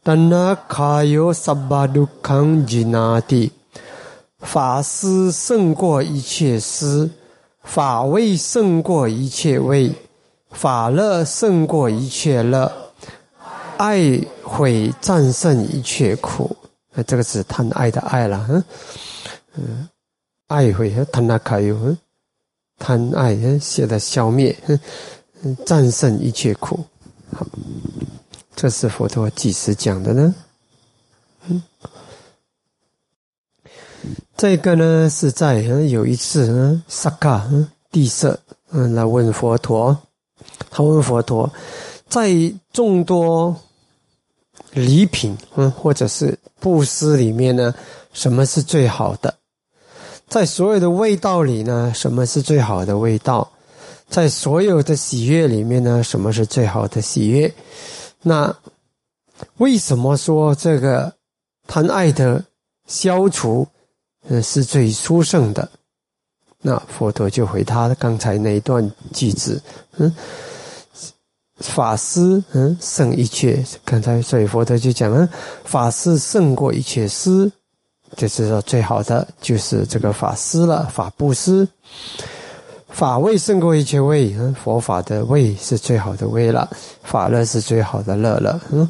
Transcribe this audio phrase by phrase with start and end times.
[0.03, 3.51] Tana kayo sabba dukkang jinati.
[4.39, 7.09] 法师胜过一切师，
[7.61, 9.91] 法味胜过一切味，
[10.51, 12.71] 法乐胜过一切乐，
[13.77, 16.55] 爱会战胜一切苦。
[16.93, 18.63] 那这个是贪爱的爱了，嗯
[19.57, 19.89] 嗯。
[20.49, 21.95] 爱会贪那卡有，
[22.79, 24.55] 贪爱写的消灭，
[25.63, 26.83] 战胜一切苦。
[27.31, 27.45] 好，
[28.55, 30.33] 这是佛陀几时讲的呢？
[31.47, 31.61] 嗯，
[34.35, 37.47] 这个呢是在有一次，萨卡
[37.91, 38.39] 地色
[38.71, 39.95] 嗯来问佛陀，
[40.71, 41.47] 他问佛陀，
[42.09, 42.33] 在
[42.73, 43.55] 众多
[44.71, 47.71] 礼品嗯或者是布施里面呢，
[48.13, 49.35] 什么是最好的？
[50.29, 53.49] 在所有的味道里呢，什么是最好的味道？
[54.07, 57.51] 在所有的喜悦里面呢，什么是最好的喜悦？
[58.21, 58.55] 那
[59.57, 61.13] 为什么说这个
[61.67, 62.43] 贪爱的
[62.87, 63.67] 消除，
[64.27, 65.69] 呃，是最殊胜的？
[66.61, 69.61] 那佛陀就回他刚才那一段句子，
[69.97, 70.13] 嗯，
[71.57, 73.65] 法师，嗯，胜一切。
[73.85, 75.27] 刚才所以佛陀就讲了，
[75.63, 77.51] 法师胜过一切师。
[78.15, 81.67] 就是说，最好的就是这个法师了，法布施，
[82.87, 86.69] 法味胜过一切味，嗯，佛法的味是最好的味了，
[87.03, 88.89] 法乐是最好的乐了，嗯，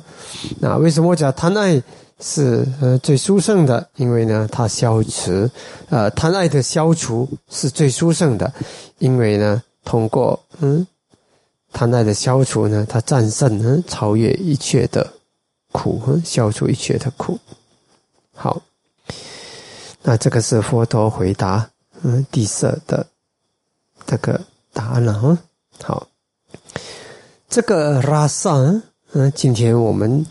[0.59, 1.81] 那为什么我讲贪爱
[2.22, 3.88] 是呃最殊胜的？
[3.97, 5.50] 因为呢，它消除，
[5.90, 8.52] 呃，贪爱的消除是最殊胜的，
[8.97, 10.88] 因为呢，通过嗯，
[11.72, 15.06] 贪爱的消除呢，它战胜嗯，超越一切的
[15.72, 17.38] 苦，消除一切的苦，
[18.34, 18.62] 好。
[20.01, 21.69] 那这个是佛陀回答
[22.03, 23.05] 嗯地色的
[24.05, 24.39] 这个
[24.71, 25.37] 答案了哈。
[25.83, 26.07] 好，
[27.49, 28.51] 这个拉萨
[29.11, 30.25] 嗯，今天我们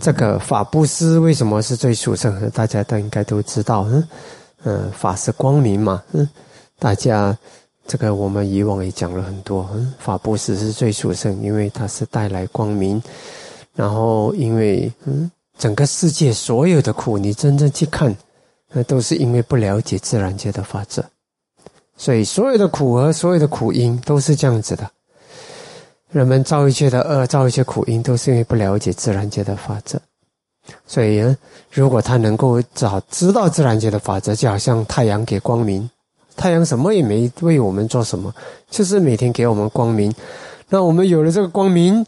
[0.00, 2.50] 这个法布施为什么是最殊胜？
[2.50, 4.08] 大家都应该都知道嗯
[4.64, 6.28] 嗯，法是光明嘛嗯，
[6.78, 7.36] 大家
[7.86, 13.02] 这个我们以往也讲了很多嗯，法布施是最殊胜，因为它是带来光明，
[13.74, 18.16] 然后因为嗯，整个世界所有的苦，你真正去看。
[18.72, 21.04] 那都是因为不了解自然界的法则，
[21.96, 24.90] 所以所有的苦和所有的苦因都是这样子的。
[26.10, 29.98] 人们造一切的恶，造一切苦因，都是因为不了解自然界的法则。
[30.86, 31.36] 所以，呢，
[31.70, 35.88] 如果他能够早知道自然界的法则，就好像太阳给光明，
[36.36, 38.32] 太阳什么也没为我们做什么，
[38.70, 40.12] 就是每天给我们光明。
[40.68, 42.04] 那我们有了这个光明，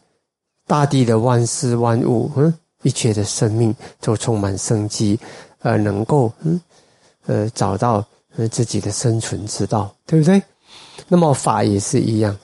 [0.66, 2.52] 大地的万事万物，嗯，
[2.82, 5.19] 一切的生命都充满生机。
[5.64, 6.60] 呃，能够嗯，
[7.25, 8.04] 呃，找到
[8.36, 10.42] 呃自己的生存之道，对不对？
[11.08, 12.36] 那么法也是一样，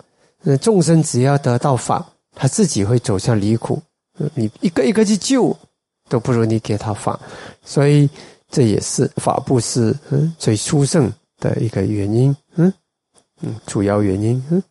[0.43, 2.03] 那众生只要得到法，
[2.35, 3.81] 他自己会走向离苦。
[4.35, 5.55] 你一个一个去救，
[6.09, 7.21] 都不如你给他法。
[7.63, 8.09] 所以
[8.51, 12.73] 这也是法布施嗯最殊胜的一个原因，嗯
[13.43, 14.43] 嗯，主要原因。
[14.51, 14.63] 嗯，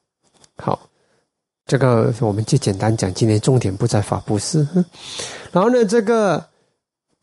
[0.58, 0.80] 好，
[1.68, 4.68] 这个我们就简单讲，今天重点不在法布施。
[4.74, 4.84] 嗯，
[5.52, 6.49] 然后呢，这个。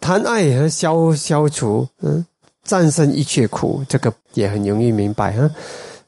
[0.00, 2.24] 贪爱和消消除，嗯，
[2.62, 5.50] 战胜一切苦，这个也很容易明白哈，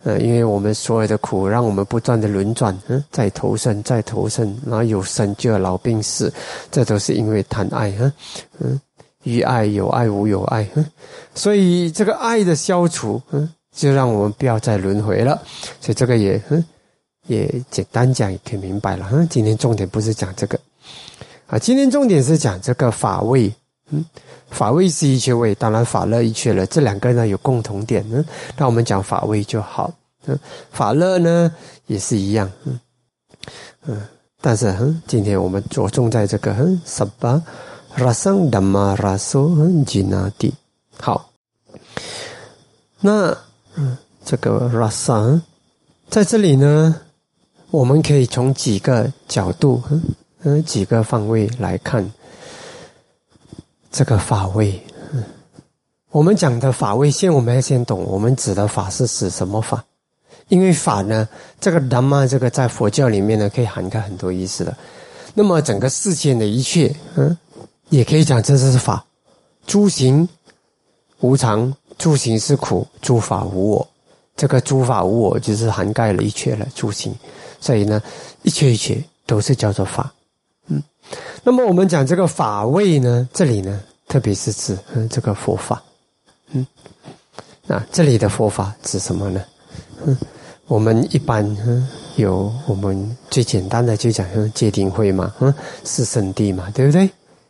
[0.05, 6.33] 呃，因为我们所有的苦，让我们不断的轮转，嗯，再投生，再投生，然后有生就有老病死，
[6.71, 8.13] 这都是因为贪爱哈，
[8.61, 8.81] 嗯，
[9.25, 10.87] 于爱有爱无有爱，嗯，
[11.35, 15.43] 所以这个爱的消除，嗯，就让我们不要再轮回了，
[15.81, 16.65] 所以这个也，嗯，
[17.27, 20.59] 也简单讲也可以明白了，嗯，今天重点不是讲这个，
[21.47, 23.53] 啊，今天重点是讲这个法位。
[23.91, 24.05] 嗯，
[24.51, 28.05] 法味是一切味，当然法乐一切了，这两个呢有共同点。
[28.13, 28.25] 嗯，
[28.57, 29.93] 那我们讲法味就好。
[30.27, 30.39] 嗯，
[30.71, 31.51] 法乐呢
[31.87, 32.51] 也是一样。
[32.65, 32.81] 嗯
[33.87, 34.03] 嗯，
[34.41, 37.43] 但是嗯，今天我们着重在这个嗯，十八
[37.97, 39.49] rasang dhamma raso
[39.85, 40.53] jinati。
[41.01, 41.31] 好，
[43.01, 43.35] 那
[43.77, 45.41] 嗯这个 rasa
[46.11, 46.95] 在这里呢，
[47.71, 49.83] 我们可以从几个角度，
[50.43, 52.05] 嗯，几个方位来看
[53.91, 54.81] 这个法位。
[56.11, 59.85] 我们讲的法位，先我们要先懂，我们指的法是指什么法？
[60.49, 61.29] 因为法呢，
[61.61, 64.75] 这个 d h m 这个在佛教里面呢，可以涵盖很多意思的。
[65.35, 67.37] 那么整个世间的一切，嗯，
[67.91, 69.05] 也可以讲这是法。
[69.67, 70.27] 诸行
[71.21, 73.89] 无常，诸行是苦，诸法无我。
[74.35, 77.15] 这个诸法无我，就是涵盖了一切了诸行。
[77.61, 78.03] 所以呢，
[78.43, 80.11] 一切一切都是叫做法。
[81.43, 85.83] 那么我们讲这个法位呢，这里呢，特别是指嗯这个佛法。
[86.53, 86.67] 嗯，
[87.67, 89.45] 那这里的佛法指什么呢？
[90.05, 90.17] 嗯。
[90.67, 97.09] 我们一般嗯有我们最简单的就讲嗯戒定慧嘛嗯是圣地嘛对不对？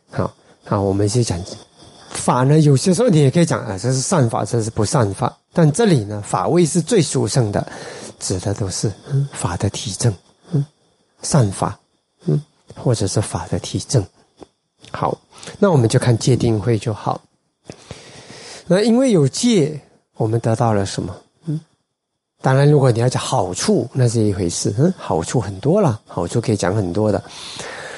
[0.09, 0.33] 好
[0.63, 1.37] 好我们就讲
[2.11, 7.67] 法呢有些时候你也可以讲啊这是善法这是不善法，但这里呢法位是最殊胜的，
[8.21, 10.13] 指的都是嗯法的体证
[10.53, 10.65] 嗯
[11.21, 11.77] 善法
[12.81, 14.03] 或者是法的体证。
[14.91, 15.17] 好，
[15.59, 17.21] 那我们就看戒定慧就好。
[18.65, 19.79] 那因为有戒，
[20.15, 21.15] 我们得到了什么？
[21.45, 21.59] 嗯
[22.41, 24.73] 当然，如果你要讲好处，那是一回事。
[24.77, 27.21] 嗯，好处很多了，好处可以讲很多的。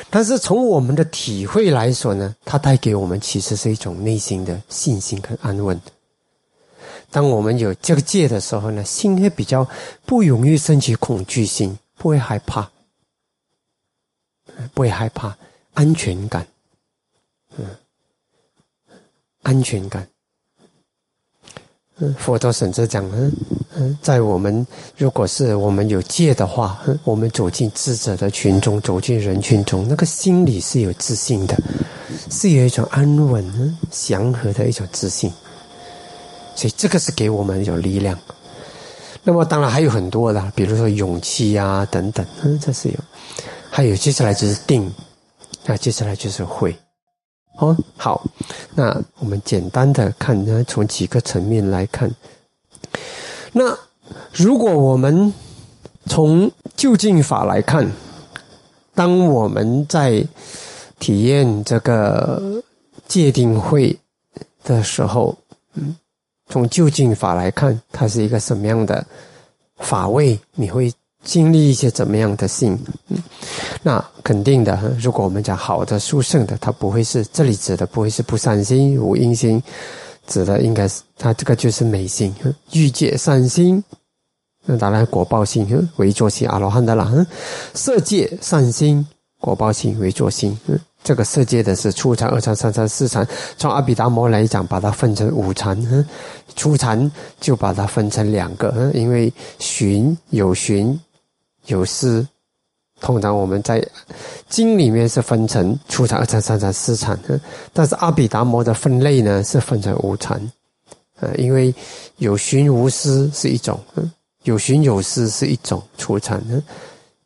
[0.10, 5.80] 但是从我们的体会来说呢，它带给我们其实是一种内心的信心跟安稳。
[7.12, 9.66] 当我们有这个戒的时候呢，心会比较
[10.06, 12.70] 不容易升起恐惧心，不会害怕，
[14.74, 15.36] 不会害怕，
[15.74, 16.46] 安全感，
[17.58, 17.66] 嗯，
[19.44, 20.08] 安全感。
[22.18, 23.32] 佛陀甚至讲，嗯
[23.76, 24.66] 嗯，在我们
[24.98, 31.56] 如果是我们有戒的话，我们走进智者的群众，走进人群中，那个心里是有自信的，
[32.32, 35.32] 是有一种安稳、祥和的一种自信。
[36.56, 38.18] 所以这个是给我们有力量。
[39.24, 42.96] 那么当然还有很多的，比如说勇气啊等等，嗯，这是有。
[43.74, 44.92] 还有接下来就是定，
[45.66, 46.78] 那接下来就是会。
[47.58, 48.22] 哦，好，
[48.76, 52.14] 那我们简单的看呢，从几个层面来看。
[53.54, 53.78] 那
[54.34, 55.34] 如果我们
[56.08, 57.90] 从就近法来看，
[58.94, 60.22] 当我们在
[61.00, 62.62] 体验这个
[63.08, 63.98] 界定会
[64.66, 65.38] 的时候，
[65.76, 65.96] 嗯，
[66.50, 69.06] 从就近法来看，它是一个什么样的
[69.78, 70.38] 法位？
[70.56, 70.94] 你会？
[71.24, 72.78] 经历一些怎么样的性，
[73.10, 73.18] 嗯，
[73.84, 74.92] 那肯定的。
[75.00, 79.62] 如果我们讲好的、殊胜的，它不会是这里指的，不会是不善心、无阴心，
[80.26, 82.34] 指的应该是它这个就是美心，
[82.72, 83.84] 欲界善心，
[84.66, 87.12] 那当然果报心，为作心阿罗汉的啦，
[87.76, 89.06] 色界善心，
[89.40, 90.58] 果报心为作心，
[91.04, 93.28] 这个色界的是初禅、二禅、三禅、四禅。
[93.58, 95.78] 从阿毗达摩来讲，把它分成五禅，
[96.56, 101.00] 初禅就把它分成两个，因为寻有寻。
[101.66, 102.28] 有诗，
[103.00, 103.86] 通常我们在
[104.50, 107.18] 经里面是分成初禅、二禅、三禅、四禅，
[107.72, 110.42] 但是阿毗达摩的分类呢是分成五禅，
[111.20, 111.74] 呃，因为
[112.18, 113.80] 有寻无思是一种，
[114.44, 116.42] 有寻有思是一种初禅，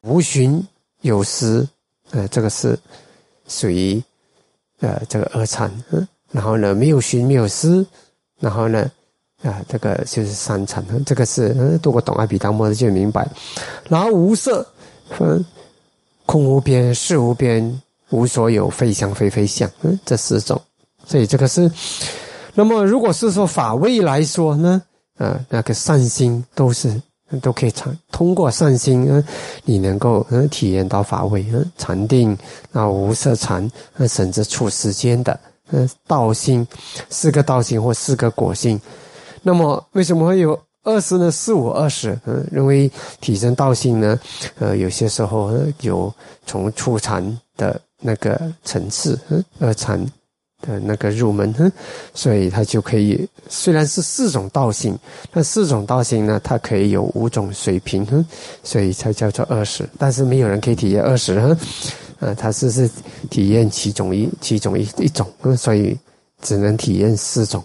[0.01, 0.61] 无寻
[1.01, 1.67] 有思，
[2.11, 2.77] 呃，这个是
[3.47, 4.01] 属于
[4.79, 5.71] 呃这个二禅，
[6.31, 7.85] 然后呢没有寻没有思，
[8.39, 8.91] 然后呢。
[9.43, 13.27] 啊，这个就是三禅，这个是嗯，如果懂阿毗达摩的就明白。
[13.87, 14.65] 然后无色，
[15.19, 15.43] 嗯，
[16.25, 20.59] 空无边，事无边，无所有，非相非非相，嗯，这四种。
[21.05, 21.71] 所以这个是。
[22.57, 24.81] 那么，如果是说法位来说呢，
[25.17, 27.01] 呃，那个善心都是
[27.41, 29.23] 都可以禅，通过善心，嗯，
[29.65, 32.35] 你能够嗯体验到法位，嗯，禅定，
[32.71, 35.37] 啊，无色禅，嗯，甚至处时间的，
[35.71, 36.65] 嗯，道心，
[37.09, 38.79] 四个道心或四个果性。
[39.47, 41.29] 那么为什么会有二十呢？
[41.29, 42.89] 四五二十，嗯，认为
[43.21, 44.19] 提升道性呢？
[44.57, 46.11] 呃，有些时候有
[46.47, 47.23] 从初禅
[47.55, 50.03] 的那个层次，嗯，二禅
[50.61, 51.71] 的那个入门，嗯，
[52.15, 54.97] 所以它就可以，虽然是四种道性，
[55.31, 58.25] 那四种道性呢，它可以有五种水平，嗯，
[58.63, 59.87] 所以才叫做二十。
[59.99, 61.57] 但是没有人可以体验二十，嗯，
[62.19, 62.89] 呃，它是是
[63.29, 65.95] 体验其中一其中一一种，嗯，所以
[66.41, 67.63] 只能体验四种，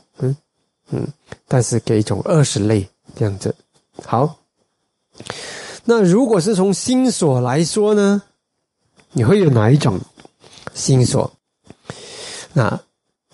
[0.91, 1.07] 嗯。
[1.49, 3.53] 但是给一种二十类这样子，
[4.05, 4.37] 好。
[5.85, 8.23] 那如果是从心所来说呢，
[9.13, 9.99] 你会有哪一种
[10.75, 11.29] 心所？
[12.53, 12.81] 那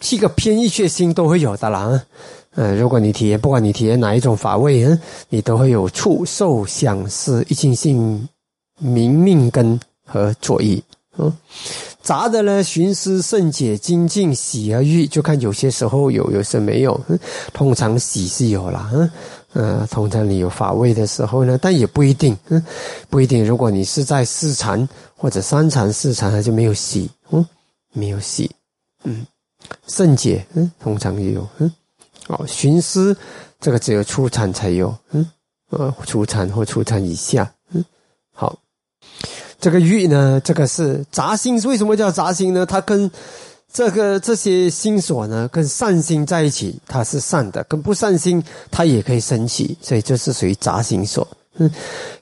[0.01, 2.07] 七个偏一切心都会有的啦。
[2.53, 4.99] 嗯，如果你体验，不管你体验哪一种法位，嗯，
[5.29, 8.27] 你都会有触受想思一心性
[8.79, 10.83] 明命根和作意，
[11.19, 11.33] 嗯，
[12.03, 17.01] 杂的呢，寻思圣解精进喜而欲，就看有些时候有，有些没有。
[17.53, 19.11] 通常喜是有了，嗯，
[19.55, 22.63] 呃，通常你有法味的时候呢，但也不一定，嗯，
[23.09, 23.45] 不一定。
[23.45, 27.45] 如果你是在四禅或者三禅四禅，它就没有喜，嗯，
[27.93, 28.51] 没有喜，
[29.05, 29.27] 嗯，
[29.87, 31.73] 圣解，嗯，通常也有，嗯，
[32.29, 33.17] 哦，寻思
[33.59, 35.27] 这个只有初禅才有，嗯，
[35.71, 37.83] 呃，初禅或初禅以下，嗯，
[38.35, 38.55] 好。
[39.67, 41.61] 这个欲呢，这个是杂心。
[41.65, 42.65] 为什么叫杂心呢？
[42.65, 43.11] 它跟
[43.73, 51.27] 这个这些心所呢，跟善心在一起，它是善的；跟不善心，它也可以升起，所以这是属于杂心所。
[51.57, 51.69] 嗯，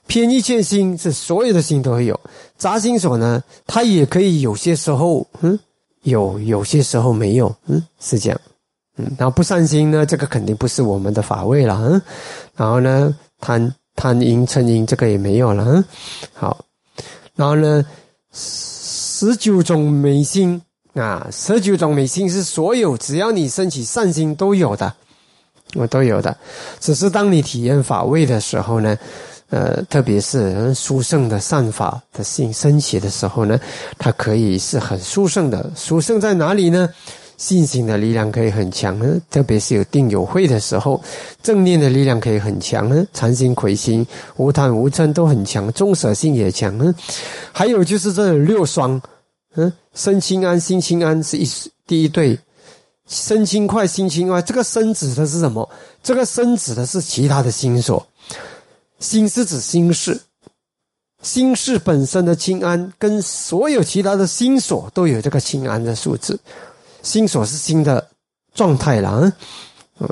[0.07, 2.19] 偏一切心是所有的心都会有，
[2.57, 5.59] 杂心所呢，它也可以有些时候嗯
[6.01, 8.41] 有，有些时候没有，嗯是这样。
[8.97, 12.01] 嗯，然后不善心呢，这个肯定不是我们的法位了，嗯，
[12.55, 15.85] 然后呢贪贪淫嗔淫这个也没有了，嗯，
[16.33, 16.65] 好。
[17.35, 17.85] 然后呢，
[18.33, 20.61] 十九种美心
[20.93, 24.93] 啊，十九种美心是所有只要你升起善心都有的，
[25.73, 26.35] 我都有的。
[26.79, 28.97] 只是当你体验法味的时候呢，
[29.49, 33.59] 呃，特别是殊胜的善法的心升起的时候呢，
[33.97, 35.69] 它可以是很殊胜的。
[35.75, 36.89] 殊胜在哪里呢？
[37.37, 41.01] 信心的力量可以很强呢，特别是有定有慧的时候，
[41.43, 43.05] 正念的力量可以很强呢。
[43.13, 44.05] 禅心、魁心、
[44.37, 46.95] 无贪无嗔都很强，中舍性也强呢。
[47.51, 49.01] 还有就是这六双，
[49.55, 51.45] 嗯，身清安、心清安是一
[51.85, 52.39] 第一对，
[53.07, 54.41] 身轻快、心轻快。
[54.41, 55.69] 这个身指的是什么？
[56.01, 58.07] 这个身指的是其他的心所，
[58.99, 60.19] 心是指心事，
[61.21, 66.39] 心事本身的清安，跟所有其他的心所都有这个清安的数字。
[67.05, 68.03] 心所是心的
[68.55, 69.31] 状态了，
[69.99, 70.09] 嗯，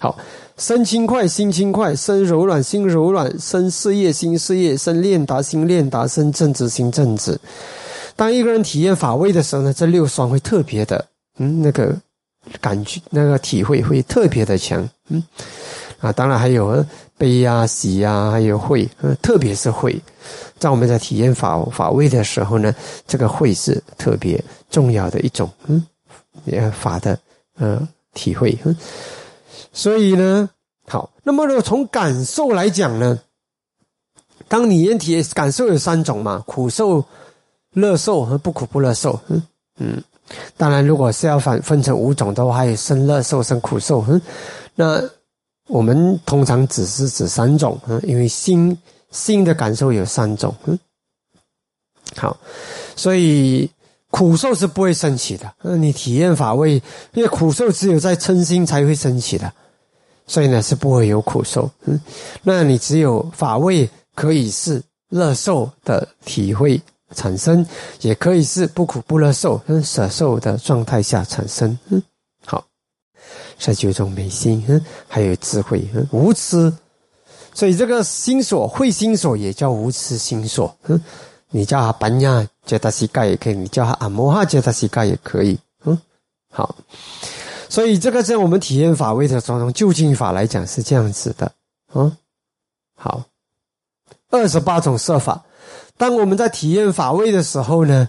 [0.00, 0.16] 好，
[0.56, 7.38] 身轻快，心轻快，身柔软，心柔软，身事业，心事业，身练达，心练达，身正直，心正直。
[8.16, 11.04] 当一个人体验法味的时候呢，这六双会特别的，
[11.38, 11.94] 嗯，那个
[12.62, 15.22] 感觉，那个体会会特别的强，嗯，
[16.00, 16.82] 啊，当然还有
[17.18, 20.00] 悲呀、喜呀，还有慧，嗯，特别是慧，
[20.58, 22.74] 在我们在体验法法味的时候呢，
[23.06, 25.84] 这个慧是特别重要的一种，嗯。
[26.44, 27.18] 也法的
[27.54, 28.58] 呃体会，
[29.72, 30.50] 所以呢，
[30.86, 33.20] 好，那么如果从感受来讲呢，
[34.48, 37.04] 当你人体感受有三种嘛，苦受、
[37.72, 39.42] 乐受和不苦不乐受，嗯
[39.78, 40.02] 嗯，
[40.56, 44.20] 当然如果是要分分成五种的话，还有生乐受、生苦受，嗯，
[44.74, 45.02] 那
[45.68, 48.76] 我们通常只是指三种，嗯，因为心
[49.10, 50.78] 心的感受有三种，嗯，
[52.16, 52.36] 好，
[52.96, 53.70] 所以。
[54.12, 56.74] 苦受是不会升起的，那你体验法味，
[57.14, 59.50] 因为苦受只有在嗔心才会升起的，
[60.26, 61.68] 所以呢是不会有苦受。
[61.86, 61.98] 嗯，
[62.42, 66.78] 那你只有法味可以是乐受的体会
[67.14, 67.66] 产生，
[68.02, 71.76] 也可以是不苦不乐受、嗯舍受的状态下产生。
[71.88, 72.02] 嗯，
[72.44, 72.62] 好，
[73.58, 74.78] 十九种美心，嗯，
[75.08, 76.70] 还有智慧，嗯，无痴，
[77.54, 81.02] 所以这个心所会心所也叫无痴心所，嗯。
[81.54, 85.58] 你叫阿班亚杰达西盖也可以，你叫他阿摩哈杰达西盖也可以。
[85.84, 85.98] 嗯，
[86.50, 86.76] 好，
[87.68, 91.50] 所以这个在我们体验法位的种种究竟法来讲是这样子的。
[91.94, 92.16] 嗯，
[92.96, 93.24] 好，
[94.30, 95.42] 二十八种设法。
[95.96, 98.08] 当我们在体验法位的时候呢，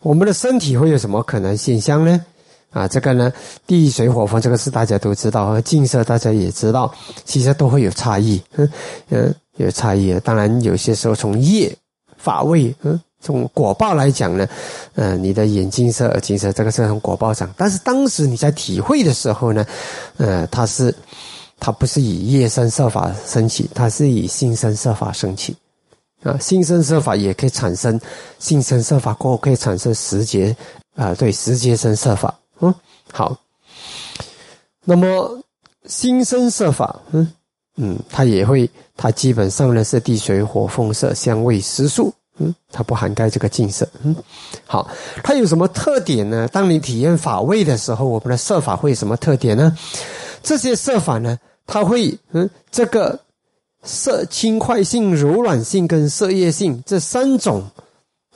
[0.00, 2.24] 我们的身体会有什么可能现象呢？
[2.70, 3.32] 啊，这个呢，
[3.66, 6.94] 地水火风这个是大家都知道，和净色大家也知道，
[7.24, 8.40] 其实都会有差异。
[8.52, 8.72] 嗯
[9.08, 10.18] 嗯，有差异。
[10.20, 11.74] 当然，有些时候从业。
[12.22, 14.48] 法位，嗯，从果报来讲呢，
[14.94, 17.52] 嗯，你的眼睛色、耳睛色，这个是从果报上。
[17.56, 19.66] 但是当时你在体会的时候呢，
[20.16, 20.94] 呃，它是，
[21.58, 25.54] 它不是以业身色法升起，它是以心身色法升起。
[26.22, 27.98] 啊，心身色法也可以产生，
[28.38, 30.54] 心身色法过后可以产生十节，
[30.94, 32.34] 啊，对，十节身色法。
[32.60, 32.74] 嗯，
[33.12, 33.36] 好。
[34.84, 35.38] 那么
[35.86, 37.30] 心身色法，嗯。
[37.76, 44.16] 嗯，它也会，它基本上呢是地水火风色香味食宿，嗯，它不涵盖这个净色，嗯，
[44.66, 44.88] 好，
[45.22, 46.48] 它有什么特点呢？
[46.48, 49.76] 当你体验法味的时候，我们的色法会有什么特点呢？
[50.42, 53.20] 这些色法呢，它会，嗯，这个
[53.84, 57.62] 色轻快性、柔软性跟色液性这三种，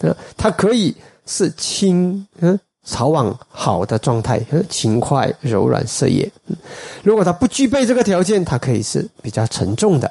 [0.01, 0.95] 呃，它可以
[1.27, 2.59] 是轻，嗯。
[2.87, 6.31] 朝往好的状态，轻快、柔软、色液。
[7.03, 10.07] 如果它不具备这个条件，它可以是比较沉重的，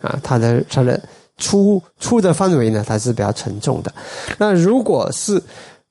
[0.00, 1.02] 啊，它的它的
[1.38, 3.92] 出出的范围呢，它是比较沉重的。
[4.36, 5.42] 那如果是，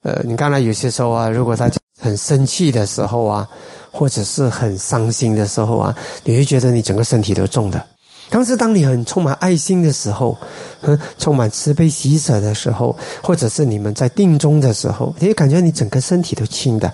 [0.03, 3.47] 呃，你刚才有些时候啊，如果他很生气的时候啊，
[3.91, 7.83] 或者是很伤心的时候啊，你会觉得你整个身体都重的，
[8.29, 10.37] 但是当你很充满爱心的时候，
[10.81, 16.93] 嗯，充满慈悲喜舍的时候，或者是你们在定中的时候，你会感觉你整个身体都轻的，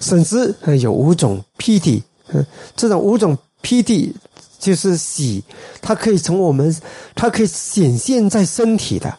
[0.00, 2.44] 甚至有五种披体，嗯，
[2.76, 4.14] 这种五种披体
[4.58, 5.42] 就是喜，
[5.80, 6.74] 它可以从我们，
[7.14, 9.16] 它可以显现在身体的。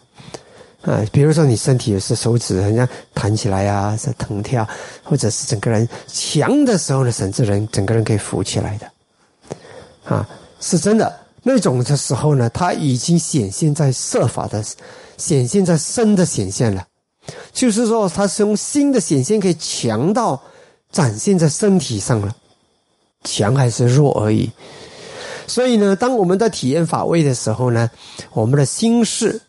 [0.84, 4.66] 啊，比如说你身体也是手指好像弹起来啊，是疼跳，
[5.04, 8.90] 或者是整个人强的时候呢，甚至人整个人可以浮起来的，
[10.06, 10.26] 啊，
[10.62, 11.14] 是真的
[11.44, 14.64] 那种的时候呢，它已经显现在色法的，
[15.18, 16.88] 显现在身的显现了，
[17.52, 20.42] 就是说它是用心的显现可以强到
[20.90, 22.34] 展现在身体上了，
[23.26, 24.50] 强还是弱而已。
[25.48, 27.90] 所以呢，当我们在体验法位的时候呢，
[28.34, 29.42] 我们的心事。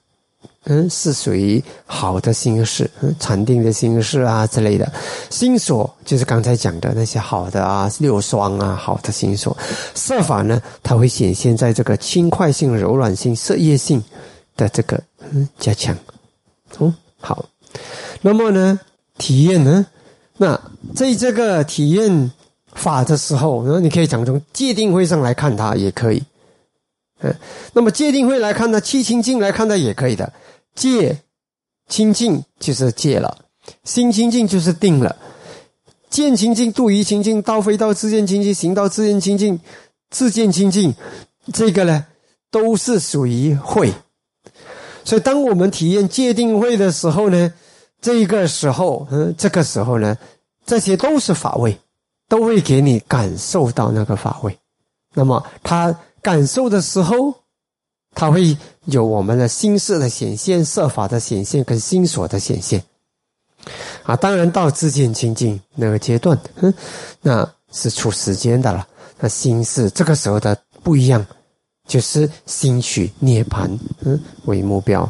[0.70, 4.92] 嗯，是属于好的心事，嗯禅定的心事啊之类的。
[5.30, 9.56] 心所就是刚才讲的那些好的啊，六双啊，好的心所。
[9.94, 14.02] 色法呢，它会显现在这个轻快性、柔软性、色业性
[14.56, 15.00] 的这个
[15.32, 15.96] 嗯加强。
[16.76, 17.46] 哦，好。
[18.20, 18.78] 那么呢，
[19.16, 19.86] 体验呢，
[20.36, 20.60] 那
[20.94, 22.30] 在这个体验
[22.75, 26.22] 法的时候，那你可以讲从界定会上来看它也可以。
[27.20, 27.34] 嗯，
[27.72, 30.32] 那么界定会来看呢，七情境来看它也可以的。
[30.75, 31.18] 戒
[31.88, 33.38] 清净就是戒了，
[33.84, 35.16] 心清净就是定了。
[36.08, 39.60] 见清净、度疑清净、道非道自见清净、行道自见清净、
[40.10, 40.94] 自见清净，
[41.52, 42.06] 这个呢
[42.50, 43.92] 都是属于会。
[45.04, 47.52] 所以，当我们体验戒定慧的时候呢，
[48.00, 50.16] 这个时候，嗯，这个时候呢，
[50.64, 51.78] 这些都是法位，
[52.28, 54.56] 都会给你感受到那个法位。
[55.14, 57.35] 那么，他感受的时候。
[58.14, 58.56] 他会
[58.87, 62.82] 有我们的心事的显现、色法的显现跟心所的显现，
[64.02, 66.75] 啊，当然到自见清净那个阶段，嗯，
[67.20, 68.88] 那是出时间的了。
[69.20, 71.25] 那心事这个时候的不一样，
[71.87, 75.08] 就是心取涅盘，嗯，为目标。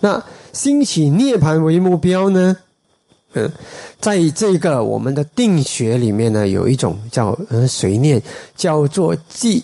[0.00, 0.22] 那
[0.52, 2.54] 心起涅盘为目标呢，
[3.34, 3.50] 嗯，
[4.00, 8.22] 在这个我们的定学里面呢，有一种叫呃随念，
[8.56, 9.62] 叫做记。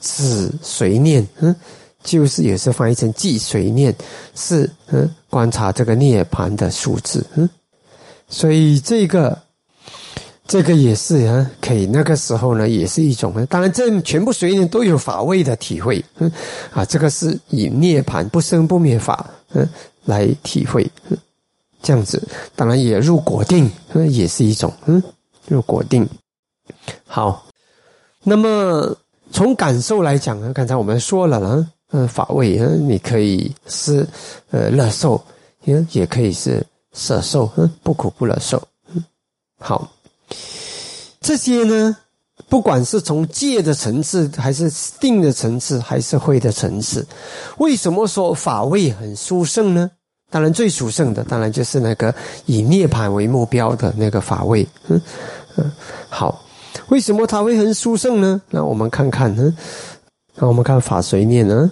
[0.00, 1.54] 止随念，嗯，
[2.02, 3.94] 就是也是翻译成记随念，
[4.34, 7.48] 是嗯观察这个涅盘的数字，嗯，
[8.28, 9.36] 所以这个
[10.46, 16.30] 这个也是啊，可以那个时候呢，也是一种当然这全部随念都有法位的体会，嗯
[16.74, 19.66] 啊，这个是以涅盘不生不灭法，嗯
[20.04, 21.16] 来体会，嗯，
[21.86, 22.20] 这样子，
[22.56, 25.00] 当然也入果定，嗯，也是一种，嗯，
[25.46, 26.08] 入果定，
[27.06, 27.46] 好，
[28.24, 28.96] 那么。
[29.32, 34.06] 从感受来讲呢，刚才我们说了呢，嗯，法味，嗯，你可以是
[34.52, 35.20] 呃乐受，
[35.64, 38.62] 也也可以是舍受，嗯，不苦不乐受，
[39.58, 39.90] 好，
[41.20, 41.96] 这些呢，
[42.48, 44.70] 不管是从戒的层次，还是
[45.00, 47.04] 定的层次，还是慧的层次，
[47.58, 49.90] 为什么说法味很殊胜呢？
[50.30, 52.14] 当然，最殊胜的，当然就是那个
[52.46, 55.00] 以涅槃为目标的那个法位，嗯
[55.56, 55.70] 嗯，
[56.08, 56.42] 好。
[56.88, 58.40] 为什么它会很殊胜呢？
[58.50, 59.56] 那我们看看呢？
[60.34, 61.70] 那我们看法谁念呢？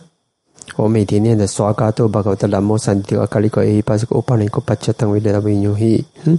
[0.76, 6.02] 我每天念的刷嘎多巴高的南无三地阿卡里个 A 八十个五八零个八七等为的为牛嘿。
[6.24, 6.38] 嗯，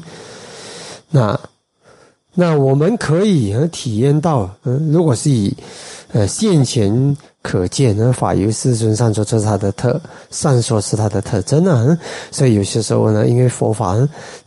[1.11, 1.39] 那
[2.33, 5.55] 那我们可以体验到，嗯，如果是以
[6.11, 7.15] 呃现前
[7.45, 11.95] 可见，呢法由世尊上说这是它的特，善说是它的特征啊。
[12.31, 13.95] 所以有些时候呢，因为佛法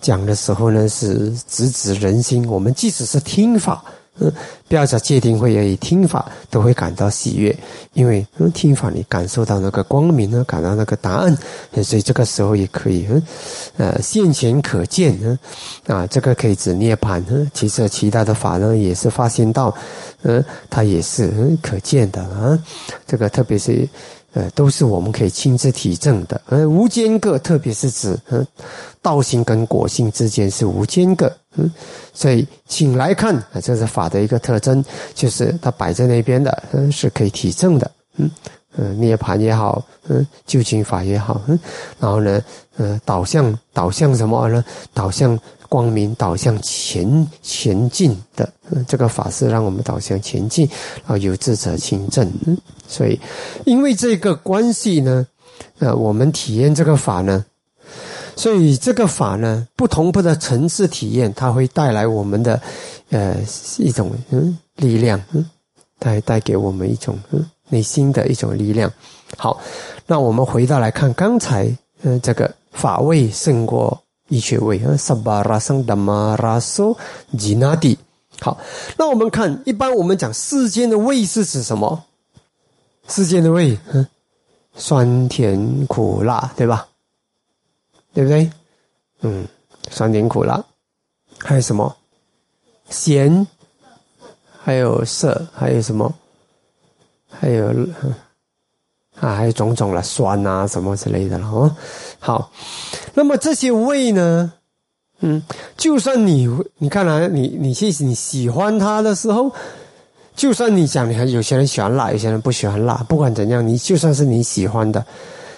[0.01, 3.85] 讲的时候呢是直指人心，我们即使是听法。
[4.21, 4.33] 嗯，
[4.69, 7.57] 不要讲戒定慧而已，听法都会感到喜悦，
[7.93, 11.37] 因为，听法你感受到那个光明呢，感到那个答案，
[11.83, 13.23] 所以这个时候也可以嗯，
[13.77, 15.39] 呃，现前可见嗯，
[15.87, 19.75] 啊，这个可以指涅槃嗯，其实其他的法呢也是发现到，
[20.23, 22.59] 嗯，它也是可见的啊，
[23.07, 23.89] 这个特别是。
[24.33, 26.41] 呃，都是我们可以亲自体证的。
[26.47, 28.47] 而无间隔，特别是指嗯，
[29.01, 31.31] 道性跟果性之间是无间隔。
[31.57, 31.71] 嗯，
[32.13, 37.91] 所以请来看，这是法的一个特征，就是它摆在那边的，嗯，是可以体证的。
[38.17, 38.31] 嗯
[38.77, 41.59] 嗯，涅槃也好，嗯，究竟法也好，嗯，
[41.99, 42.41] 然后呢，
[42.77, 44.65] 呃，导向导向什么呢？
[44.93, 45.39] 导向。
[45.69, 48.51] 光明导向前前进的，
[48.89, 50.67] 这个法是让我们导向前进，
[51.07, 52.27] 啊，有智者清正。
[52.47, 53.21] 嗯，所以
[53.67, 55.27] 因为这个关系呢，
[55.79, 57.45] 呃，我们体验这个法呢，
[58.35, 62.59] 所以这个法呢，不同不的层次体验，它会带来我们的
[63.11, 63.37] 呃
[63.77, 65.45] 一种嗯力量，嗯，
[65.99, 68.91] 带带给我们一种嗯内心的一种力量。
[69.37, 69.61] 好，
[70.07, 74.03] 那我们回到来看刚才嗯这个法位胜过。
[74.29, 76.97] 一学位啊，萨巴拉桑达玛拉索
[77.37, 77.99] 吉纳蒂。
[78.41, 78.59] 好，
[78.97, 82.05] 那我们看，一般我们讲世间的味是指什么？
[83.09, 84.07] 世间的味，嗯，
[84.75, 86.87] 酸甜苦辣，对吧？
[88.13, 88.51] 对不对？
[89.23, 89.47] 嗯，
[89.91, 90.65] 酸甜苦辣，
[91.39, 91.97] 还有什么？
[92.91, 93.47] 咸，
[94.63, 96.15] 还有涩，还有什么？
[97.29, 97.73] 还有
[99.21, 101.75] 啊，还有种种了，酸啊，什么之类的了哦。
[102.19, 102.51] 好，
[103.15, 104.53] 那么这些味呢？
[105.21, 105.43] 嗯，
[105.77, 109.53] 就算你你看来你你去你喜欢它的时候，
[110.37, 115.05] 就算你讲你看有些人喜欢辣，有些人不喜欢辣，不管怎样，你就算是你喜欢的，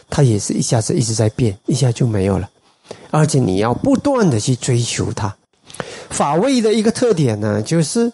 [0.08, 2.48] 它也是一下子一直在变，一下就没有了，
[3.10, 5.36] 而且你要不断的去追求它。
[6.08, 8.10] 法味的一个特点呢，就是，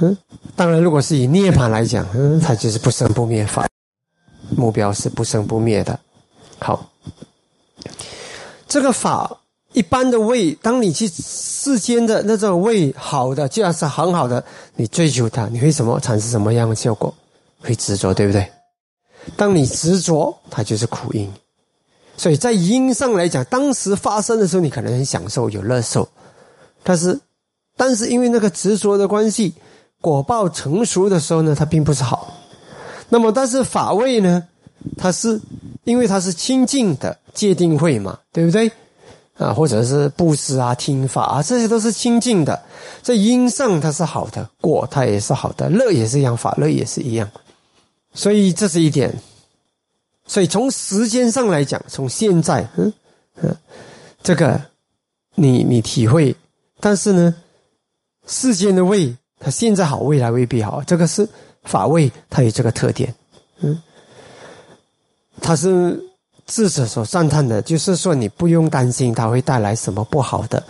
[0.00, 0.16] 嗯，
[0.56, 3.64] 当然如果是以涅槃来讲，嗯，它就是不生不灭法，
[4.54, 5.98] 目标是不生不灭的。
[6.58, 6.90] 好，
[8.68, 9.40] 这个法。
[9.72, 14.44] 一般的味，当你去世间的那种味好的，就要是很好的，
[14.76, 17.12] 你追求它，你会什么产生什么样的效果？
[17.60, 18.48] 会执着，对不对？
[19.36, 21.28] 当你执着，它就是苦因。
[22.16, 26.08] 所以在因上来讲，当时发生的时候，你可能很享受，有乐受，
[26.84, 27.18] 但是，
[27.76, 29.54] 但是因为那个执着的关系，
[30.00, 32.32] 果报成熟的时候呢，它并不是好。
[33.14, 34.42] 那么，但是法味呢，
[34.96, 35.40] 它是
[35.84, 38.68] 因为它是清净的界定会嘛，对不对？
[39.38, 42.60] 啊，或者是布施啊、听法啊，这些都是清净的。
[43.02, 47.30] 在因上它是好的，果它也是好的，乐也是一样，法乐也是一样。
[48.14, 49.16] 所以这是一点。
[50.26, 52.92] 所以从时间上来讲，从现在，嗯
[53.36, 53.56] 嗯，
[54.24, 54.60] 这个
[55.36, 56.34] 你你体会，
[56.80, 57.32] 但是呢，
[58.26, 60.82] 世间的味，它现在好，未来未必好。
[60.82, 61.28] 这个是
[61.64, 63.14] 法味，它有这个特点，
[63.60, 63.82] 嗯，
[65.40, 66.00] 它是。
[66.46, 70.62] 智者所赞叹的，就是说你不用担心它会带来什么不好的，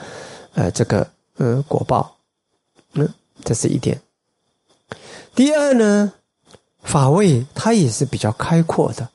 [0.54, 1.04] 呃，这个
[1.36, 2.16] 呃果报，
[2.92, 4.00] 嗯，这是一点。
[5.34, 6.12] 第二呢，
[6.84, 9.08] 法位它也是比较开阔的，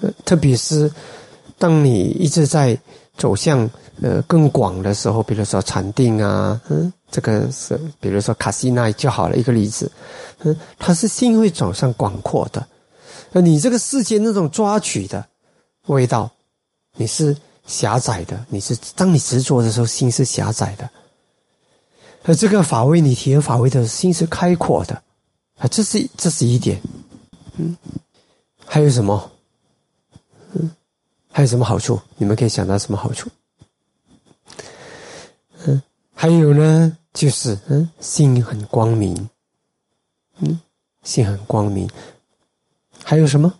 [0.00, 0.88] 呃，特别是
[1.58, 2.78] 当你一直在
[3.18, 3.68] 走向
[4.00, 9.92] 呃更广的时候，比如说禅定啊，嗯，这个是比如说卡西奈就好了一个例子，
[10.38, 12.66] 嗯，它是心会走向广阔的，
[13.32, 15.26] 那你这个世界那种抓取的。
[15.86, 16.30] 味道，
[16.96, 17.34] 你是
[17.66, 20.88] 狭窄的，你是当你执着的时候，心是狭窄的。
[22.24, 25.02] 而这个法味，你体验法味的心是开阔的，
[25.56, 26.78] 啊，这是这是一点。
[27.56, 27.74] 嗯，
[28.66, 29.30] 还有什么？
[30.52, 30.70] 嗯，
[31.38, 32.00] 还有什么好处？
[32.16, 33.30] 你们可以想到什么好处？
[35.66, 35.80] 嗯，
[36.12, 39.14] 还有呢，就是嗯，心很光明。
[40.40, 40.58] 嗯，
[41.04, 41.88] 心很光明。
[43.04, 43.54] 还有什么？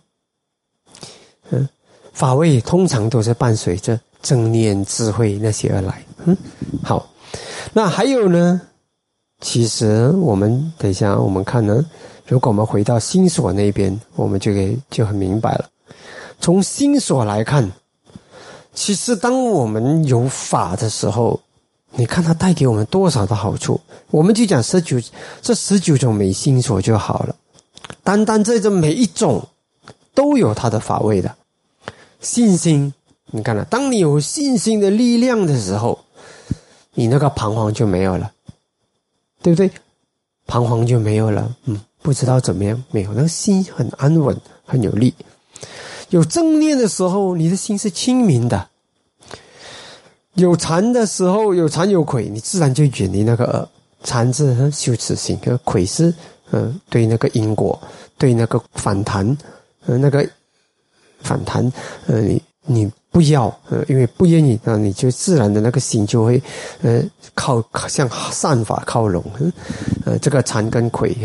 [1.51, 1.69] 嗯。
[2.11, 6.03] 法味通常都是伴随着正念、智慧那些而来。
[6.25, 6.35] 嗯，
[6.83, 7.09] 好，
[7.71, 8.59] 那还有呢？
[9.39, 11.89] 其实我们等一下我们看呢，
[12.27, 15.69] 如果我们回到心所那边，我们就给就很明白了。
[16.39, 17.71] 从心所来看，
[18.73, 21.39] 其实当我们有法的时候，
[21.91, 23.79] 你看它带给我们多少的好处？
[24.09, 24.97] 我们就讲十九
[25.41, 27.35] 这十九种美心所就好了。
[28.03, 29.45] 单单这这每一种
[30.13, 31.35] 都有它的法味的。
[32.21, 32.93] 信心，
[33.31, 35.99] 你看了，当你有信心的力量的时候，
[36.93, 38.31] 你那个彷徨就没有了，
[39.41, 39.69] 对不对？
[40.47, 45.13] 彷徨就没有了，嗯，不知道怎么样，没有，那个心很安稳，很有力。
[46.09, 48.67] 有正念的时候，你的心是清明的；
[50.33, 53.67] 有禅的时候，有禅有愧，你自然就远离那个
[54.03, 56.13] 禅字和羞耻心，和愧是
[56.51, 57.79] 嗯，对那个因果，
[58.17, 59.37] 对那个反弹，
[59.85, 60.27] 呃，那个。
[61.21, 61.69] 反弹，
[62.07, 66.41] 呃，你你不要，呃，因为不愿意，那你就自然的那个心就会，
[66.83, 67.01] 呃，
[67.33, 69.23] 靠向善法靠拢，
[70.05, 71.15] 呃，这个禅跟魁，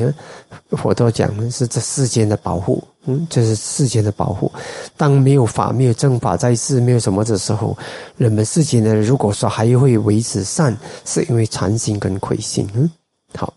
[0.71, 4.51] 佛陀讲是这世间的保护，嗯，这是世间的保护。
[4.97, 7.77] 当没有法、没有正法在世，没有什么的时候，
[8.17, 12.91] 人们世间呢如果说还会维持善，是因为禅心跟魁心，嗯，
[13.37, 13.53] 好，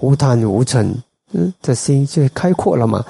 [0.00, 0.94] 无贪无嗔，
[1.34, 3.04] 嗯，这心就开阔了嘛。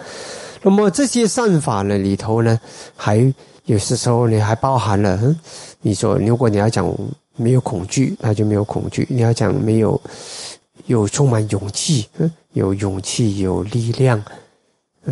[0.62, 2.58] 那么这些善法呢里头呢，
[2.96, 3.32] 还
[3.66, 5.36] 有些时候你还包含了，
[5.80, 6.92] 你说如果你要讲
[7.36, 10.00] 没有恐惧，那就没有恐惧；你要讲没有
[10.86, 12.08] 有充满勇气，
[12.52, 14.22] 有勇气有力量，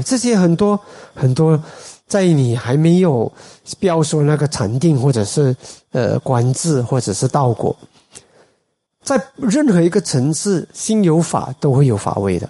[0.05, 0.79] 这些很多
[1.15, 1.63] 很多，
[2.07, 3.31] 在你还没有
[3.79, 5.55] 不要说那个禅定或者是
[5.93, 7.77] 呃观智或者是道果，
[9.03, 12.49] 在任何一个层次，心有法都会有法味的。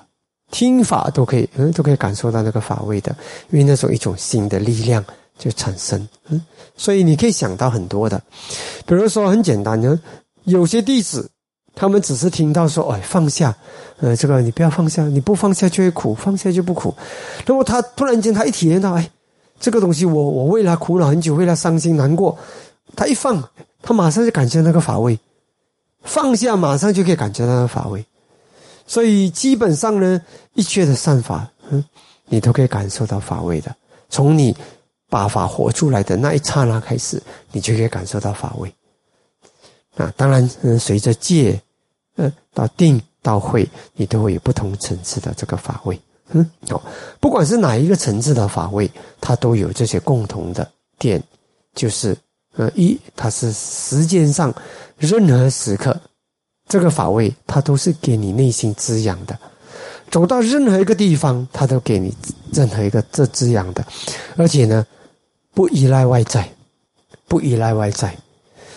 [0.51, 3.17] 听法都可以，嗯，都可以感受到那个法味的，
[3.51, 5.05] 因为那种一种新的力量
[5.38, 6.40] 就产生，嗯，
[6.77, 8.20] 所以你可以想到很多的，
[8.87, 9.99] 比如说很简单的，
[10.44, 11.31] 有些弟子
[11.75, 13.55] 他们只是听到说：“哎，放下，
[13.99, 16.94] 呃，这个你不要放下，你不放下就会苦，放下就不苦。”
[17.47, 19.11] 那么他突然间他一体验到，哎，
[19.59, 22.38] 这个东西我我为了苦恼很久，为了伤心难过，
[22.94, 23.42] 他一放，
[23.83, 25.18] 他马上就感觉那个法味，
[26.05, 28.05] 放下马上就可以感觉到那个法味。
[28.87, 30.20] 所以基本上呢，
[30.53, 31.83] 一切的善法，嗯，
[32.27, 33.75] 你都可以感受到法味的。
[34.11, 34.55] 从你
[35.14, 37.22] 把法活出来的那一刹那开始，
[37.53, 38.74] 你就可以感受到法味。
[39.96, 41.61] 啊，当然，嗯，随着戒，
[42.16, 45.96] 嗯，到定到慧，你都会有不同层次的这个法味。
[46.33, 46.83] 嗯，好，
[47.20, 51.22] 不管是哪一个层次的法味，它都有这些共同的点，
[51.77, 52.16] 就是，
[52.57, 54.53] 呃，一，它是时间上
[54.98, 55.96] 任何时刻，
[56.66, 59.38] 这个法味它都是给你内心滋养的，
[60.11, 62.12] 走到任何一个地方，它都给你
[62.53, 63.87] 任何一个这滋养的，
[64.37, 64.85] 而且呢，
[65.55, 66.49] 不依赖外在，
[67.29, 68.14] 不依赖外在。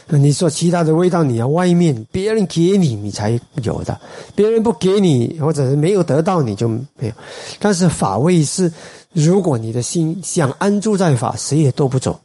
[0.08, 3.94] 那你说其他的味道，你要外面别人给你，你才有的；
[4.36, 7.12] 别人不给你，或者是没有得到，你就没有。
[7.60, 8.72] 但是法味是，
[9.12, 12.18] 如果你的心想安住在法，谁也夺不走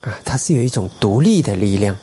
[0.00, 0.18] 啊！
[0.24, 1.96] 它是有一种独立的力量，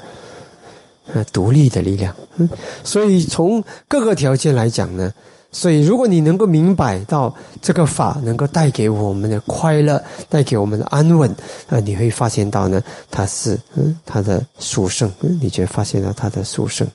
[1.14, 2.16] 啊，独立的力量。
[2.38, 2.48] 嗯，
[2.84, 5.14] 所以从各个条件来讲呢。
[5.54, 11.30] 所以，如果你能够明白到这个法能够带给我们的快乐，带给我们的安稳，
[11.68, 15.12] 啊，你会发现到呢，它是嗯，它的殊胜，
[15.42, 16.88] 你就发现到它的殊胜。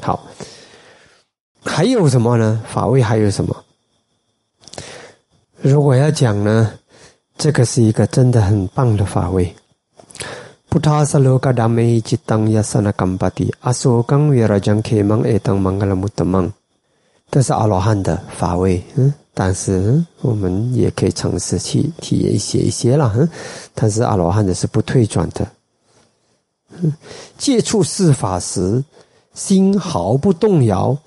[0.00, 0.26] 好，
[1.62, 2.62] 还有什么呢？
[2.66, 3.54] 法位还有什么？
[5.60, 6.72] 如果要讲呢，
[7.36, 9.54] 这个是一个真的很棒的法位。
[10.70, 16.50] 菩萨萨罗嘎达梅吉当亚萨那甘巴蒂阿苏冈维拉将开芒埃当芒格拉木特芒。
[17.32, 23.26] 这是阿罗汉的法位，嗯，但是我们也可以尝试去体验一些一些了，嗯，
[23.74, 25.50] 但是阿罗汉的是不退转的，
[26.82, 26.92] 嗯，
[27.38, 28.84] 接触四法时，
[29.32, 30.98] 心毫不动摇，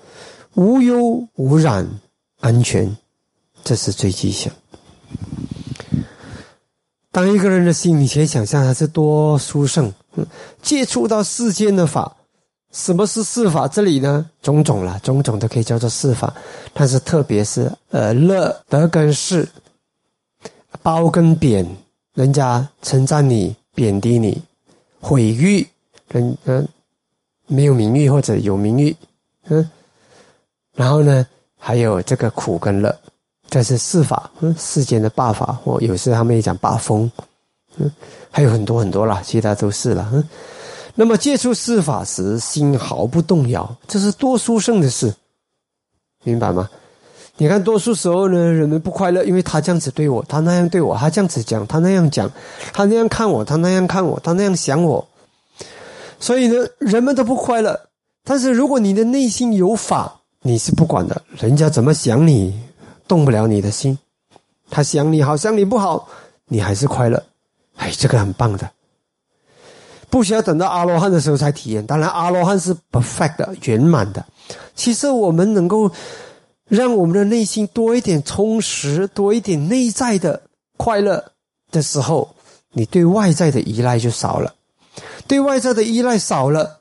[0.54, 1.88] 无忧无染，
[2.40, 2.96] 安全，
[3.62, 4.52] 这是最吉祥。
[7.12, 10.26] 当一个人的心，你可以想象他是多殊胜，嗯，
[10.60, 12.16] 接触到世间的法。
[12.76, 13.66] 什么是四法？
[13.66, 16.32] 这里呢，种种了，种种都可以叫做四法。
[16.74, 19.48] 但是特别是呃，乐得跟失，
[20.82, 21.66] 褒跟贬，
[22.12, 24.42] 人家称赞你，贬低你，
[25.00, 25.66] 毁誉，
[26.08, 26.68] 人嗯
[27.46, 28.94] 没有名誉或者有名誉，
[29.44, 29.70] 嗯，
[30.74, 31.26] 然后呢，
[31.58, 32.94] 还有这个苦跟乐，
[33.48, 37.10] 这是四法，世间的八法，或有时他们也讲八风，
[37.78, 37.90] 嗯，
[38.30, 40.22] 还有很多很多啦，其他都是了，嗯。
[40.98, 45.14] 那么接触四法时，心毫不动摇，这是多殊胜的事，
[46.24, 46.68] 明白吗？
[47.36, 52.30] 你看，多数时候呢，人们不快乐，因为他这样子对我，他那样对我，他这样子讲，他那样讲，
[52.72, 55.06] 他那样看我，他那样看我，他那样想我，
[56.18, 57.78] 所以呢，人们都不快乐。
[58.24, 62.58] 但是如果你的内心有法，你是不管的，人家怎么想你，
[63.06, 63.98] 动不了你的心。
[64.70, 66.08] 他想你好，想你不好，
[66.46, 67.22] 你还是快乐。
[67.76, 68.70] 哎，这个很棒的。
[70.08, 71.84] 不需要等到阿罗汉的时候才体验。
[71.86, 74.24] 当然，阿罗汉是 perfect 的、圆满的。
[74.74, 75.90] 其实，我们能够
[76.68, 80.40] 让我们的内心多一点充实，多一点内在的
[80.76, 81.32] 快乐
[81.70, 82.28] 的时候，
[82.72, 84.54] 你对外在的依赖就少了。
[85.26, 86.80] 对外在的依赖少了，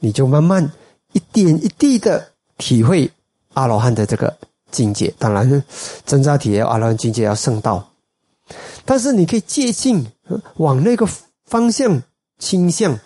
[0.00, 0.70] 你就慢慢
[1.12, 2.28] 一点一滴的
[2.58, 3.10] 体会
[3.54, 4.36] 阿罗汉的这个
[4.70, 5.12] 境界。
[5.18, 5.64] 当然，
[6.04, 7.88] 真正体验阿罗汉境界要圣道，
[8.84, 10.06] 但是你可以借镜
[10.56, 11.08] 往那个
[11.46, 12.02] 方向。
[12.38, 12.98] 倾向，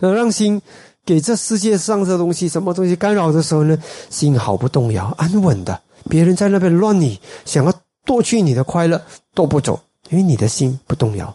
[0.00, 0.60] 呃，让心
[1.04, 3.78] 给这世界上这东西什么东西干扰的时候呢，
[4.10, 5.80] 心毫不动摇，安稳的。
[6.08, 7.72] 别人在那边乱你，想要
[8.04, 11.34] 夺去你的快乐，夺不走，因为你的心不动摇。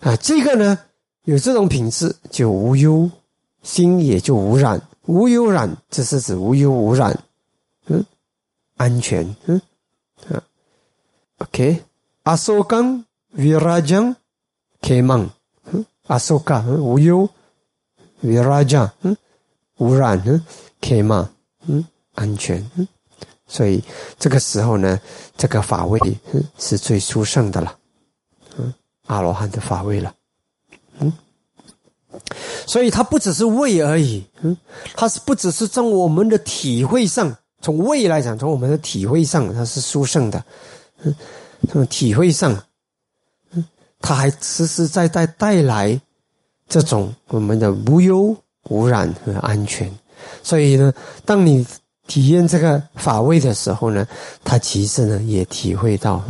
[0.00, 0.78] 啊，这个呢，
[1.24, 3.10] 有这种品质就无忧，
[3.62, 7.18] 心也就无染，无忧染，这是指无忧无染，
[7.86, 8.04] 嗯，
[8.76, 9.60] 安全，嗯，
[10.28, 10.42] 啊
[11.38, 11.82] ，OK，
[12.22, 14.14] 阿苏冈维拉江
[14.80, 15.28] 开曼。
[16.10, 17.28] 阿苏卡，无忧
[18.22, 19.16] ，a 拉加，嗯，
[19.78, 20.44] 无染，嗯，
[20.80, 21.30] 可以吗？
[21.68, 22.88] 嗯，安全，嗯，
[23.46, 23.80] 所以
[24.18, 25.00] 这个时候呢，
[25.36, 26.00] 这个法位
[26.58, 27.78] 是最殊胜的了，
[28.58, 28.74] 嗯，
[29.06, 30.12] 阿罗汉的法位了，
[30.98, 31.12] 嗯，
[32.66, 34.56] 所以它不只是位而已，嗯，
[34.96, 40.44] 它是不只是从我们的体会上，从位来讲，从我们的体会上，它是殊胜的，
[41.04, 41.14] 嗯，
[41.70, 42.60] 从体会上。
[44.00, 46.00] 它还实实在在带来
[46.68, 48.34] 这种我们的无忧
[48.68, 49.90] 无染和安全，
[50.42, 50.92] 所以呢，
[51.24, 51.66] 当你
[52.06, 54.06] 体验这个法味的时候呢，
[54.44, 56.22] 它其实呢也体会到，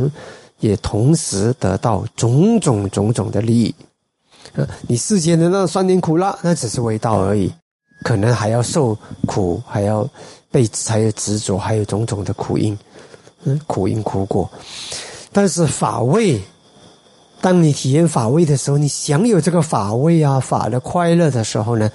[0.59, 3.73] 也同时得到种种种种的利益。
[4.87, 7.51] 你世间的那酸甜苦辣，那只是味道而已。
[8.03, 10.07] 可能还要受苦，还要
[10.49, 12.77] 被还有执着，还有种种的苦因，
[13.43, 14.49] 嗯，苦因苦果。
[15.31, 16.41] 但是法味，
[17.41, 21.91] 当你体验法味的时候，你享有这个法味啊，法的快乐的时候呢，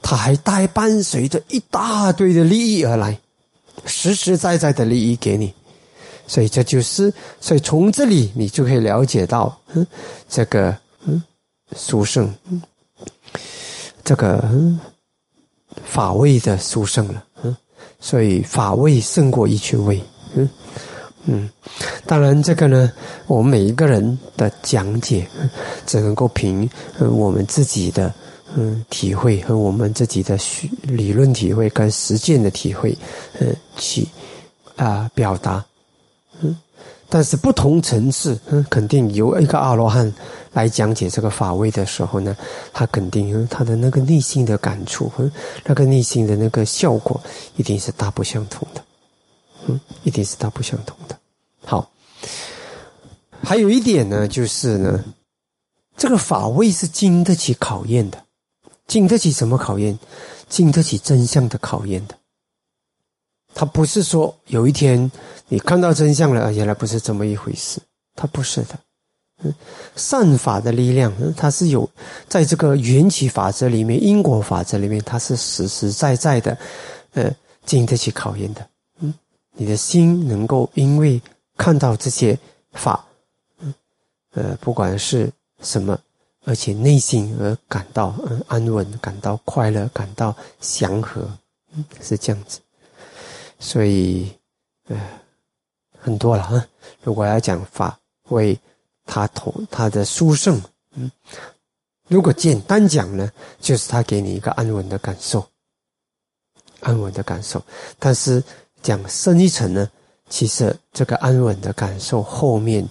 [0.00, 3.18] 它还带伴随着一大堆的利益而来，
[3.84, 5.52] 实实在在的利益给你。
[6.26, 9.86] 所以这就是，所以从这里你就可以了解到，嗯，
[10.26, 10.74] 这个
[11.04, 11.22] 嗯，
[11.76, 12.34] 殊胜，
[14.02, 14.42] 这个，
[15.84, 17.54] 法味的殊胜了，嗯，
[18.00, 20.02] 所以法味胜过一切味，
[20.34, 20.48] 嗯
[21.26, 21.50] 嗯，
[22.06, 22.92] 当然这个呢，
[23.26, 25.26] 我们每一个人的讲解，
[25.86, 28.12] 只能够凭我们自己的
[28.54, 30.38] 嗯体会和我们自己的
[30.82, 32.96] 理论体会跟实践的体会，
[33.40, 34.06] 嗯，去
[34.76, 35.64] 啊表达。
[36.40, 36.56] 嗯，
[37.08, 40.12] 但是不同层次，嗯，肯定由一个阿罗汉
[40.52, 42.36] 来讲解这个法位的时候呢，
[42.72, 45.30] 他肯定他的那个内心的感触，嗯，
[45.64, 47.20] 那个内心的那个效果，
[47.56, 48.82] 一定是大不相同的，
[49.68, 51.16] 嗯，一定是大不相同的。
[51.64, 51.90] 好，
[53.42, 55.04] 还有一点呢，就是呢，
[55.96, 58.24] 这个法位是经得起考验的，
[58.86, 59.98] 经得起什么考验？
[60.48, 62.14] 经得起真相的考验的。
[63.54, 65.10] 他不是说有一天
[65.48, 67.80] 你看到真相了，原来不是这么一回事。
[68.14, 68.78] 他不是的，
[69.96, 71.88] 善法的力量，它是有
[72.28, 76.56] 在这个缘起法则里面、因果法则里面，它是实实在在的，
[77.14, 78.68] 呃，经得起考验的。
[79.00, 79.12] 嗯，
[79.56, 81.20] 你的心能够因为
[81.56, 82.38] 看到这些
[82.72, 83.04] 法，
[83.58, 83.72] 嗯，
[84.32, 85.30] 呃，不管是
[85.62, 85.98] 什么，
[86.44, 88.14] 而且内心而感到
[88.48, 91.28] 安稳，感到快乐，感到祥和，
[92.00, 92.60] 是这样子。
[93.58, 94.30] 所以，
[94.88, 95.00] 呃，
[95.98, 96.66] 很多了哈。
[97.02, 98.58] 如果要讲法为
[99.06, 100.60] 他同他的殊胜，
[100.94, 101.10] 嗯，
[102.08, 105.46] 如果简单讲呢，就是他给你一个安稳的感受，
[106.80, 107.62] 安稳的感受。
[107.98, 108.42] 但是
[108.82, 109.90] 讲深一层呢，
[110.34, 112.84] 其实这个安稳的感受后面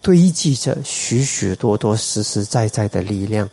[0.00, 3.46] 堆积着许许多多实实在在的力量，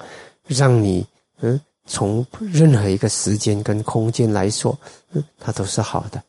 [0.47, 1.05] 让你
[1.41, 1.59] 嗯。
[1.85, 4.73] 从任何一个时间跟空间来说，
[5.11, 6.23] 嗯，它都是好的。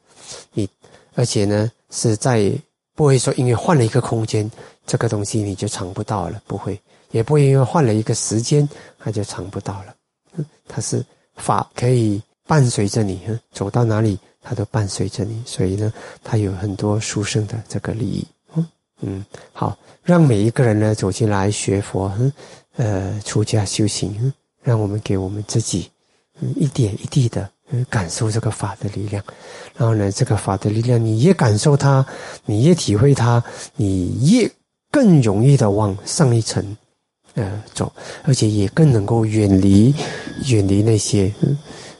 [0.52, 0.68] 你
[1.14, 2.52] 而且呢，是在
[2.96, 4.50] 不会说因为换了一个空间，
[4.84, 6.76] 这个东西你就尝不到了，不会，
[7.12, 8.68] 也不会因为换了一个时间，
[8.98, 9.94] 它就尝不到了。
[10.32, 18.24] 嗯，它是法可以伴随着你，走到哪里它都伴随着你，所以呢，它有很多殊胜的这个利益。
[18.54, 18.66] 嗯
[19.00, 22.32] 嗯，好，让每一个人呢走进来学佛，嗯，
[22.76, 24.32] 呃，出家修行。
[24.62, 25.90] 让我们给我们自己，
[26.56, 27.46] 一点一滴的，
[27.90, 29.22] 感受这个法的力量，
[29.76, 32.02] 然后呢，这个法的力量，你越感受它，
[32.46, 33.44] 你越体会它，
[33.76, 34.50] 你越
[34.90, 36.74] 更容易的往上一层，
[37.34, 39.94] 呃，走，而且也更能够远离，
[40.46, 41.30] 远离那些，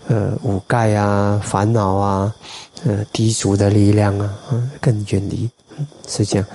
[0.09, 2.35] 呃，五盖啊，烦恼啊，
[2.85, 5.49] 呃，低俗的力量啊，嗯，更远离，
[6.07, 6.47] 是这样，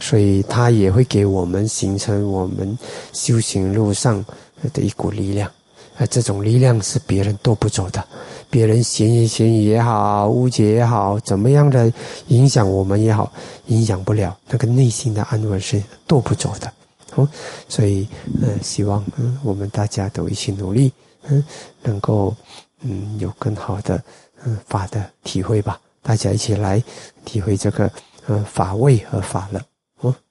[0.00, 2.76] 所以它也会给我们形成我们
[3.12, 4.24] 修行路上
[4.72, 5.50] 的一股力量。
[5.98, 8.04] 啊，这种力量是别人夺不走的，
[8.50, 11.90] 别人闲言闲语也好，误解也好，怎么样的
[12.26, 13.32] 影响我们也好，
[13.68, 16.70] 影响不了那个内心的安稳是夺不走的。
[17.14, 17.26] 哦，
[17.66, 18.06] 所以，
[18.42, 19.02] 嗯，希望
[19.42, 20.92] 我们大家都一起努力，
[21.28, 21.42] 嗯，
[21.82, 22.34] 能够
[22.80, 24.02] 嗯有更好的
[24.44, 25.78] 嗯法的体会吧。
[26.02, 26.82] 大家一起来
[27.24, 27.90] 体会这个
[28.26, 29.60] 呃法味和法乐
[30.00, 30.16] 哦。